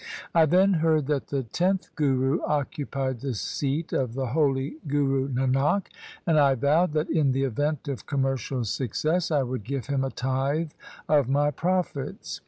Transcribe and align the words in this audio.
I 0.33 0.47
then 0.47 0.73
heard 0.81 1.05
that 1.05 1.27
the 1.27 1.43
tenth 1.43 1.93
Guru 1.95 2.41
occupied 2.41 3.19
the 3.19 3.35
seat 3.35 3.93
of 3.93 4.15
the 4.15 4.25
holy 4.25 4.77
Guru 4.87 5.29
Nanak, 5.29 5.89
and 6.25 6.39
I 6.39 6.55
vowed 6.55 6.93
that 6.93 7.11
in 7.11 7.33
the 7.33 7.43
event 7.43 7.87
of 7.87 8.07
commercial 8.07 8.63
success 8.65 9.29
I 9.29 9.43
would 9.43 9.63
give 9.63 9.85
him 9.85 10.03
a 10.03 10.09
tithe 10.09 10.71
of 11.07 11.29
my 11.29 11.51
profits. 11.51 12.39